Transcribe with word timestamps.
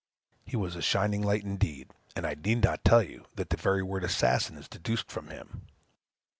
He 0.47 0.57
was 0.57 0.75
a 0.75 0.81
shining 0.81 1.21
light, 1.21 1.43
indeed, 1.43 1.91
and 2.15 2.25
I 2.25 2.33
need 2.33 2.63
not 2.63 2.83
tell 2.83 3.03
you, 3.03 3.25
that 3.35 3.51
the 3.51 3.55
very 3.55 3.83
word 3.83 4.03
"assassin" 4.03 4.57
is 4.57 4.67
deduced 4.67 5.11
from 5.11 5.27
him. 5.27 5.67